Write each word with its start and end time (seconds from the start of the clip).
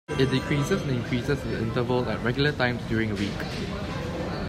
It 0.17 0.31
decreases 0.31 0.81
and 0.81 0.89
increases 0.89 1.37
its 1.37 1.45
interval 1.61 2.09
at 2.09 2.23
regular 2.23 2.51
times 2.53 2.81
during 2.89 3.11
a 3.11 3.13
week. 3.13 3.29